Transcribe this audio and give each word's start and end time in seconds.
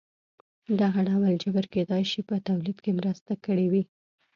دغه 0.81 0.99
ډول 1.09 1.33
جبر 1.43 1.65
کېدای 1.73 2.03
شي 2.11 2.21
په 2.29 2.35
تولید 2.47 2.77
کې 2.83 2.91
مرسته 2.99 3.31
کړې 3.45 3.65
وي. 3.71 3.83